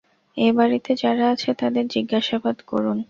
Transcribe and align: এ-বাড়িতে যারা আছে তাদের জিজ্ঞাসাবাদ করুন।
এ-বাড়িতে 0.37 0.91
যারা 0.95 1.25
আছে 1.33 1.49
তাদের 1.53 1.85
জিজ্ঞাসাবাদ 1.87 2.57
করুন। 2.67 2.97